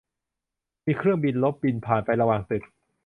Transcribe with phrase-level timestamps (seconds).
[0.85, 2.63] มีเครื่องบินรบบินผ่านไประหว่างตึก